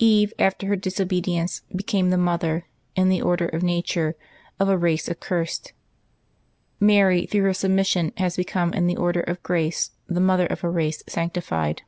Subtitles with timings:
[0.00, 4.16] Eve, after her dis obedience, became the mother, in the order of nature,
[4.58, 5.72] of a race accursed;
[6.80, 10.68] Mary, through her submission, has become, in the order of grace, the Mother of a
[10.68, 11.82] race sanctified.